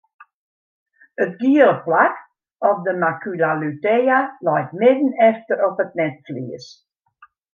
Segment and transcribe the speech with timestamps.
[1.23, 2.15] It giele plak
[2.69, 6.65] of de macula lutea leit midden efter op it netflues.